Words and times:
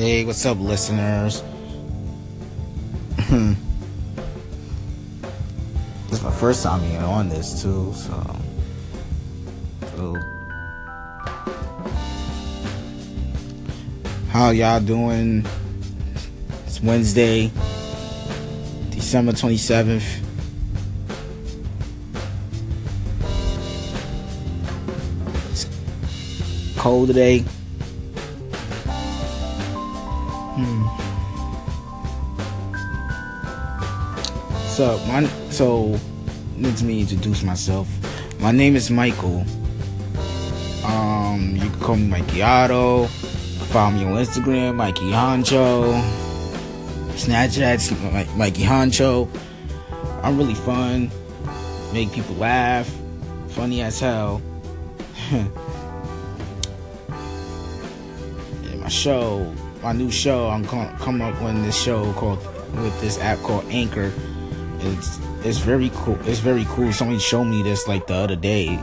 Hey, 0.00 0.24
what's 0.24 0.46
up, 0.46 0.58
listeners? 0.58 1.42
Hmm. 3.18 3.52
this 6.08 6.20
is 6.20 6.22
my 6.22 6.30
first 6.30 6.62
time 6.62 6.80
being 6.80 6.96
on 6.96 7.28
this 7.28 7.60
too, 7.60 7.92
so. 7.94 8.36
so. 9.94 10.16
How 14.30 14.48
y'all 14.52 14.80
doing? 14.80 15.44
It's 16.64 16.80
Wednesday, 16.80 17.50
December 18.88 19.32
27th. 19.32 20.24
It's 25.50 25.66
cold 26.78 27.08
today. 27.08 27.44
Hmm. 30.62 30.84
So 34.68 34.98
my 35.06 35.24
so 35.50 35.98
let 36.58 36.82
me 36.82 37.00
introduce 37.00 37.42
myself. 37.42 37.88
My 38.40 38.52
name 38.52 38.76
is 38.76 38.90
Michael. 38.90 39.44
Um, 40.84 41.52
you 41.54 41.70
can 41.70 41.80
call 41.80 41.96
me 41.96 42.08
Mikey 42.08 42.42
Otto. 42.42 43.06
Follow 43.72 43.92
me 43.92 44.04
on 44.04 44.12
Instagram, 44.12 44.76
Mikey 44.76 45.10
Honcho. 45.10 46.02
Snapchat's 47.12 47.90
Mikey 48.36 48.62
Honcho. 48.62 49.28
I'm 50.22 50.36
really 50.36 50.54
fun. 50.54 51.10
Make 51.92 52.12
people 52.12 52.34
laugh. 52.36 52.90
Funny 53.48 53.80
as 53.82 54.00
hell. 54.00 54.42
and 55.30 55.50
my 58.80 58.88
show, 58.88 59.52
my 59.82 59.92
new 59.92 60.10
show, 60.10 60.48
I'm 60.48 60.62
gonna 60.64 60.96
come 60.98 61.22
up 61.22 61.40
with 61.42 61.64
this 61.64 61.80
show 61.80 62.12
called 62.14 62.38
with 62.76 62.98
this 63.00 63.18
app 63.18 63.38
called 63.38 63.64
Anchor. 63.66 64.12
It's 64.80 65.18
it's 65.42 65.58
very 65.58 65.90
cool. 65.94 66.18
It's 66.26 66.38
very 66.38 66.64
cool. 66.68 66.92
Somebody 66.92 67.18
showed 67.18 67.44
me 67.44 67.62
this 67.62 67.88
like 67.88 68.06
the 68.06 68.14
other 68.14 68.36
day, 68.36 68.78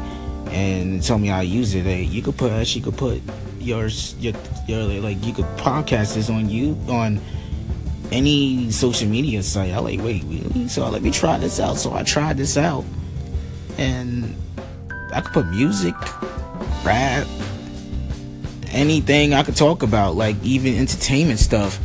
and 0.50 1.04
told 1.04 1.22
me 1.22 1.30
to 1.30 1.44
use 1.44 1.76
it. 1.76 1.86
You 1.86 2.22
could 2.22 2.38
put 2.38 2.52
uh, 2.52 2.64
you 2.66 2.82
could 2.82 2.98
put 2.98 3.22
yours 3.60 4.16
your 4.20 4.34
your 4.68 4.84
like 5.02 5.24
you 5.26 5.34
could 5.34 5.46
podcast 5.58 6.16
this 6.16 6.30
on 6.30 6.50
you 6.50 6.78
on 6.90 7.20
any 8.12 8.72
social 8.72 9.08
media 9.08 9.44
site. 9.44 9.74
I 9.74 9.80
like 9.80 10.00
wait 10.00 10.24
really 10.26 10.68
so 10.68 10.90
let 10.90 11.02
me 11.02 11.12
try 11.12 11.38
this 11.38 11.60
out. 11.60 11.78
So 11.78 11.94
I 11.94 12.04
tried 12.04 12.38
this 12.38 12.58
out, 12.58 12.86
and 13.78 14.36
I 15.14 15.22
could 15.22 15.34
put 15.34 15.48
music, 15.48 15.96
rap, 16.84 17.28
anything 18.78 19.34
I 19.34 19.44
could 19.44 19.56
talk 19.56 19.84
about, 19.84 20.16
like 20.16 20.36
even 20.44 20.76
entertainment 20.76 21.40
stuff. 21.40 21.80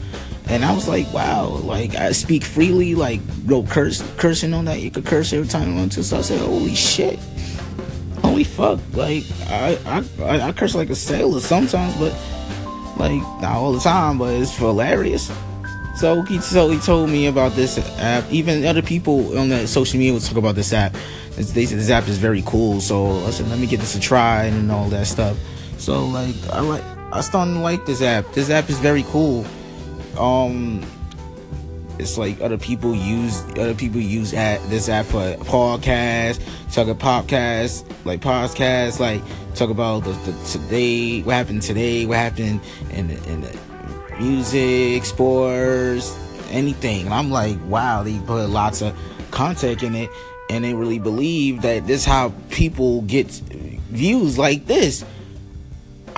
And 0.49 0.65
I 0.65 0.75
was 0.75 0.87
like, 0.87 1.11
wow, 1.13 1.47
like 1.47 1.95
I 1.95 2.13
speak 2.13 2.45
freely, 2.45 2.95
like 2.95 3.21
go 3.47 3.63
curse 3.63 4.03
cursing 4.19 4.53
on 4.53 4.67
that. 4.67 4.81
You 4.81 4.91
could 4.91 5.07
curse 5.07 5.33
every 5.33 5.49
time 5.49 5.71
you 5.71 5.77
want 5.77 5.93
to. 5.93 6.05
So 6.05 6.19
I 6.19 6.21
said, 6.21 6.41
holy 6.41 6.75
shit, 6.75 7.19
holy 8.21 8.45
fuck, 8.45 8.79
like 8.93 9.25
I 9.49 10.05
I 10.21 10.49
I 10.49 10.53
curse 10.53 10.75
like 10.75 10.91
a 10.91 10.95
sailor 10.95 11.41
sometimes, 11.41 11.97
but 11.97 12.13
like 12.99 13.23
not 13.41 13.57
all 13.57 13.73
the 13.73 13.81
time, 13.81 14.19
but 14.19 14.35
it's 14.35 14.55
hilarious. 14.57 15.33
So 15.97 16.23
he 16.23 16.41
so 16.41 16.69
he 16.71 16.79
told 16.79 17.11
me 17.11 17.27
about 17.27 17.53
this 17.53 17.79
app. 17.99 18.31
Even 18.31 18.65
other 18.67 18.83
people 18.83 19.39
on 19.39 19.49
the 19.49 19.67
social 19.67 19.99
media 19.99 20.13
would 20.13 20.23
talk 20.23 20.37
about 20.37 20.55
this 20.55 20.73
app. 20.73 20.95
They 21.37 21.67
said 21.67 21.79
this 21.79 21.91
app 21.91 22.09
is 22.09 22.19
very 22.19 22.43
cool. 22.45 22.81
So 22.81 23.25
I 23.25 23.31
said, 23.31 23.49
let 23.49 23.59
me 23.59 23.67
get 23.67 23.81
this 23.81 23.95
a 23.95 24.01
try 24.01 24.45
and 24.45 24.71
all 24.71 24.89
that 24.91 25.07
stuff. 25.07 25.37
So 25.83 26.07
like 26.07 26.37
I 26.53 26.61
like 26.61 26.85
I 27.13 27.21
started 27.23 27.55
to 27.55 27.59
like 27.59 27.87
this 27.87 28.03
app. 28.03 28.33
This 28.35 28.51
app 28.51 28.71
is 28.71 28.79
very 28.79 29.03
cool. 29.09 29.45
Um 30.17 30.81
it's 31.99 32.17
like 32.17 32.41
other 32.41 32.57
people 32.57 32.95
use 32.95 33.43
other 33.59 33.75
people 33.75 34.01
use 34.01 34.33
at 34.33 34.63
this 34.71 34.89
app 34.89 35.07
for 35.07 35.35
podcast, 35.39 36.41
talk 36.73 36.87
about 36.87 37.27
podcast, 37.27 37.85
like 38.05 38.21
podcast, 38.21 39.01
like 39.01 39.23
talk 39.57 39.71
about 39.71 40.05
the, 40.05 40.13
the 40.13 40.33
today, 40.45 41.23
what 41.23 41.35
happened 41.35 41.63
today, 41.63 42.07
what 42.07 42.19
happened 42.19 42.61
in 42.91 43.09
the, 43.09 43.33
in 43.33 43.41
the 43.41 43.59
music, 44.21 45.05
sports, 45.05 46.17
anything. 46.51 47.07
And 47.07 47.15
I'm 47.15 47.33
like, 47.33 47.59
wow, 47.67 48.05
they 48.05 48.21
put 48.21 48.49
lots 48.51 48.83
of 48.83 48.97
content 49.33 49.83
in 49.83 49.97
it, 49.97 50.11
and 50.49 50.63
they 50.65 50.75
really 50.75 51.01
believe 51.01 51.63
that 51.63 51.89
this 51.89 52.05
how 52.05 52.33
people 52.51 53.03
get 53.03 53.27
views 53.91 54.39
like 54.39 54.67
this. 54.67 55.05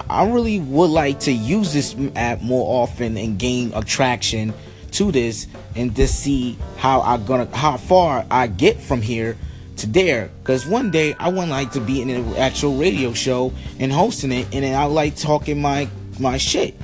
I 0.09 0.29
really 0.29 0.61
would 0.61 0.91
like 0.91 1.21
to 1.21 1.33
use 1.33 1.73
this 1.73 1.97
app 2.15 2.43
more 2.43 2.83
often 2.83 3.17
and 3.17 3.39
gain 3.39 3.73
attraction 3.75 4.53
to 4.93 5.11
this 5.11 5.47
and 5.75 5.95
just 5.95 6.21
see 6.21 6.59
how 6.77 7.01
I 7.01 7.17
gonna 7.19 7.49
how 7.57 7.77
far 7.77 8.25
I 8.31 8.47
get 8.47 8.81
from 8.81 9.03
here 9.03 9.37
to 9.79 9.87
there. 9.87 10.31
Cause 10.45 10.67
one 10.67 10.91
day 10.91 11.15
I 11.19 11.31
want 11.31 11.51
like 11.51 11.73
to 11.73 11.81
be 11.81 12.01
in 12.01 12.11
an 12.11 12.37
actual 12.37 12.77
radio 12.77 13.13
show 13.13 13.53
and 13.79 13.93
hosting 13.93 14.33
it, 14.33 14.47
and 14.53 14.65
then 14.65 14.79
I 14.79 14.85
like 14.85 15.17
talking 15.17 15.61
my 15.61 15.89
my 16.19 16.37
shit. 16.37 16.75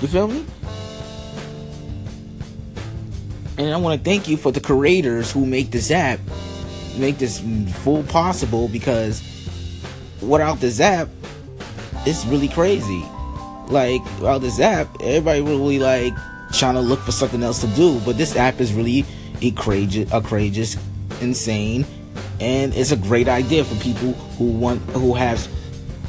You 0.00 0.08
feel 0.08 0.28
me? 0.28 0.44
And 3.58 3.74
I 3.74 3.76
want 3.76 4.02
to 4.02 4.04
thank 4.04 4.26
you 4.26 4.38
for 4.38 4.50
the 4.50 4.60
creators 4.60 5.30
who 5.30 5.44
make 5.44 5.70
this 5.70 5.90
app, 5.90 6.18
make 6.96 7.18
this 7.18 7.40
full 7.82 8.02
possible. 8.04 8.68
Because 8.68 9.22
without 10.22 10.60
this 10.60 10.80
app, 10.80 11.08
it's 12.06 12.24
really 12.26 12.48
crazy. 12.48 13.04
Like 13.68 14.04
without 14.18 14.38
this 14.38 14.58
app, 14.58 14.88
everybody 15.00 15.40
really 15.40 15.78
like 15.78 16.14
trying 16.52 16.74
to 16.74 16.80
look 16.80 17.00
for 17.00 17.12
something 17.12 17.42
else 17.42 17.60
to 17.60 17.66
do. 17.68 18.00
But 18.00 18.18
this 18.18 18.36
app 18.36 18.60
is 18.60 18.72
really 18.74 19.04
courageous, 19.56 20.10
courageous, 20.26 20.76
insane, 21.20 21.86
and 22.40 22.74
it's 22.74 22.92
a 22.92 22.96
great 22.96 23.28
idea 23.28 23.64
for 23.64 23.74
people 23.76 24.12
who 24.38 24.50
want, 24.50 24.80
who 24.90 25.14
have, 25.14 25.46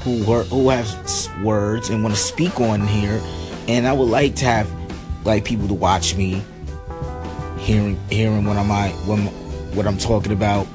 who 0.04 0.24
were, 0.26 0.44
who 0.44 0.70
have 0.70 1.44
words 1.44 1.90
and 1.90 2.04
want 2.04 2.16
to 2.16 2.22
speak 2.22 2.60
on 2.60 2.88
here. 2.88 3.22
And 3.68 3.88
I 3.88 3.94
would 3.94 4.10
like 4.10 4.36
to 4.38 4.46
have 4.46 4.72
like 5.26 5.46
people 5.46 5.68
to 5.68 5.74
watch 5.74 6.16
me, 6.16 6.42
hearing, 7.60 8.00
hearing 8.10 8.46
what 8.46 8.58
I'm, 8.58 9.28
what 9.76 9.86
I'm 9.86 9.98
talking 9.98 10.32
about, 10.32 10.66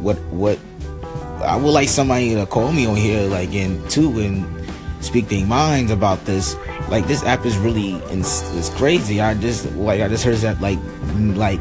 what, 0.00 0.18
what. 0.30 0.58
I 1.42 1.56
would 1.56 1.70
like 1.70 1.88
somebody 1.88 2.34
to 2.34 2.46
call 2.46 2.72
me 2.72 2.86
on 2.86 2.96
here, 2.96 3.28
like, 3.28 3.54
and 3.54 3.88
too, 3.90 4.20
and 4.20 4.44
speak 5.00 5.28
their 5.28 5.46
minds 5.46 5.90
about 5.90 6.24
this. 6.24 6.56
Like 6.88 7.06
this 7.06 7.24
app 7.24 7.44
is 7.46 7.56
really 7.58 7.94
it's, 8.10 8.54
it's 8.54 8.68
crazy. 8.70 9.20
I 9.20 9.34
just 9.34 9.70
like 9.76 10.00
i 10.00 10.08
just 10.08 10.24
heard 10.24 10.36
that 10.38 10.60
like 10.60 10.78
like 11.36 11.60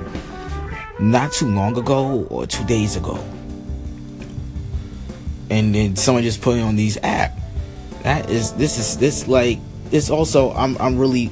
not 1.00 1.32
too 1.32 1.48
long 1.48 1.78
ago 1.78 2.28
or 2.30 2.46
two 2.46 2.66
days 2.66 2.96
ago. 2.96 3.24
And 5.50 5.74
then 5.74 5.96
someone 5.96 6.24
just 6.24 6.42
put 6.42 6.58
it 6.58 6.62
on 6.62 6.76
these 6.76 6.98
app. 7.02 7.38
That 8.04 8.30
is 8.30 8.54
this 8.54 8.78
is 8.78 8.98
this 8.98 9.28
like 9.28 9.60
this 9.90 10.10
also 10.12 10.52
i'm 10.52 10.78
i'm 10.78 11.00
really 11.00 11.32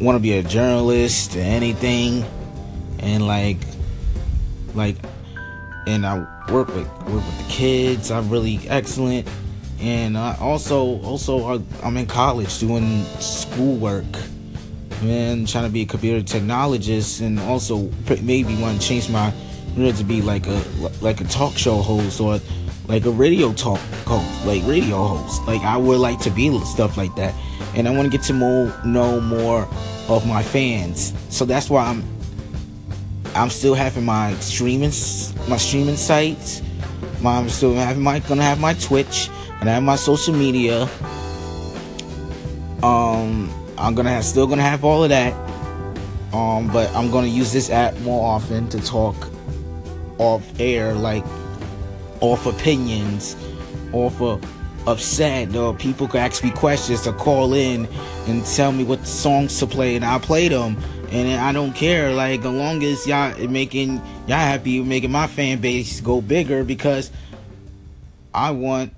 want 0.00 0.14
to 0.14 0.20
be 0.20 0.32
a 0.34 0.42
journalist 0.42 1.36
or 1.36 1.40
anything. 1.40 2.24
And 2.98 3.26
like 3.26 3.58
like 4.74 4.96
and 5.86 6.04
i 6.04 6.18
work 6.50 6.68
with 6.68 6.88
work 7.08 7.24
with 7.24 7.38
the 7.38 7.52
kids. 7.52 8.10
I'm 8.10 8.28
really 8.30 8.60
excellent. 8.68 9.28
And 9.80 10.16
I 10.16 10.36
also 10.40 11.00
also 11.02 11.62
I'm 11.82 11.96
in 11.96 12.06
college 12.06 12.58
doing 12.58 13.04
schoolwork 13.20 14.04
and 15.02 15.46
trying 15.46 15.64
to 15.64 15.70
be 15.70 15.82
a 15.82 15.86
computer 15.86 16.22
technologist 16.22 17.20
and 17.20 17.38
also 17.40 17.90
maybe 18.22 18.56
want 18.56 18.80
to 18.80 18.86
change 18.86 19.10
my 19.10 19.32
career 19.74 19.92
to 19.92 20.04
be 20.04 20.22
like 20.22 20.46
a 20.46 20.62
like 21.00 21.20
a 21.20 21.24
talk 21.24 21.56
show 21.58 21.82
host 21.82 22.20
or 22.20 22.40
like 22.86 23.04
a 23.04 23.10
radio 23.10 23.52
talk 23.52 23.80
host 24.06 24.46
like 24.46 24.62
radio 24.66 25.06
host. 25.06 25.46
Like 25.46 25.62
I 25.62 25.76
would 25.76 25.98
like 25.98 26.20
to 26.20 26.30
be 26.30 26.58
stuff 26.64 26.96
like 26.96 27.14
that. 27.16 27.34
And 27.74 27.86
I 27.86 27.90
want 27.90 28.10
to 28.10 28.16
get 28.16 28.24
to 28.26 28.32
more 28.32 28.72
know 28.86 29.20
more 29.20 29.68
of 30.08 30.26
my 30.26 30.42
fans. 30.42 31.12
So 31.28 31.44
that's 31.44 31.68
why 31.68 31.84
I'm 31.84 32.02
I'm 33.36 33.50
still 33.50 33.74
having 33.74 34.04
my 34.04 34.34
streaming 34.34 34.92
my 35.48 35.56
streaming 35.56 35.96
sites 35.96 36.62
I'm 37.24 37.48
still 37.48 37.74
having 37.74 38.02
my 38.02 38.20
gonna 38.20 38.42
have 38.42 38.60
my 38.60 38.74
Twitch 38.74 39.30
and 39.60 39.68
I 39.68 39.74
have 39.74 39.82
my 39.82 39.96
social 39.96 40.34
media. 40.34 40.82
Um, 42.82 43.52
I'm 43.78 43.94
gonna 43.94 44.10
have 44.10 44.24
still 44.24 44.46
gonna 44.46 44.62
have 44.62 44.84
all 44.84 45.02
of 45.02 45.10
that. 45.10 45.32
Um, 46.32 46.68
but 46.68 46.94
I'm 46.94 47.10
gonna 47.10 47.26
use 47.28 47.52
this 47.52 47.70
app 47.70 47.98
more 48.00 48.34
often 48.34 48.68
to 48.68 48.80
talk 48.80 49.16
off 50.18 50.44
air, 50.60 50.94
like 50.94 51.24
off 52.20 52.46
opinions, 52.46 53.36
off 53.92 54.20
of 54.20 54.44
upset, 54.86 55.54
or 55.56 55.74
people 55.74 56.08
can 56.08 56.20
ask 56.20 56.44
me 56.44 56.50
questions 56.50 57.06
or 57.06 57.12
call 57.12 57.54
in 57.54 57.88
and 58.26 58.44
tell 58.46 58.72
me 58.72 58.84
what 58.84 59.06
songs 59.06 59.58
to 59.58 59.66
play, 59.66 59.96
and 59.96 60.04
I'll 60.04 60.20
play 60.20 60.48
them. 60.48 60.76
And 61.10 61.40
I 61.40 61.52
don't 61.52 61.72
care, 61.72 62.12
like 62.12 62.40
as 62.40 62.46
long 62.46 62.82
as 62.82 63.06
y'all 63.06 63.36
making 63.48 63.96
y'all 64.26 64.38
happy, 64.38 64.82
making 64.82 65.12
my 65.12 65.26
fan 65.26 65.60
base 65.60 66.00
go 66.00 66.20
bigger 66.20 66.64
because 66.64 67.10
I 68.34 68.50
want 68.50 68.92